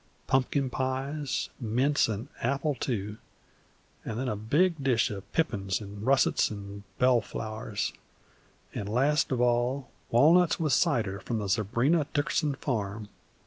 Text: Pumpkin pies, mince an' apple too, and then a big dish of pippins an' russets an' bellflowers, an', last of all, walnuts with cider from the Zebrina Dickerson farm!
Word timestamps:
Pumpkin 0.25 0.71
pies, 0.71 1.49
mince 1.59 2.09
an' 2.09 2.27
apple 2.41 2.73
too, 2.73 3.17
and 4.03 4.17
then 4.17 4.27
a 4.27 4.35
big 4.35 4.83
dish 4.83 5.11
of 5.11 5.31
pippins 5.31 5.79
an' 5.79 6.03
russets 6.03 6.49
an' 6.51 6.83
bellflowers, 6.97 7.93
an', 8.73 8.87
last 8.87 9.31
of 9.31 9.39
all, 9.39 9.91
walnuts 10.09 10.59
with 10.59 10.73
cider 10.73 11.19
from 11.19 11.37
the 11.37 11.47
Zebrina 11.47 12.07
Dickerson 12.15 12.55
farm! 12.55 13.09